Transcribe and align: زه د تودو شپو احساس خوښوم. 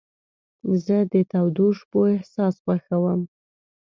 زه 0.85 0.97
د 1.11 1.13
تودو 1.31 1.67
شپو 1.77 2.01
احساس 2.15 2.55
خوښوم. 2.63 3.21